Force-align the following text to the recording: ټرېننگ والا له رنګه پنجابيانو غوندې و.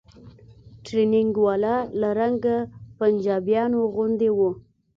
ټرېننگ 0.85 1.33
والا 1.45 1.75
له 1.99 2.09
رنګه 2.19 2.57
پنجابيانو 2.97 3.79
غوندې 3.95 4.29
و. 4.37 4.39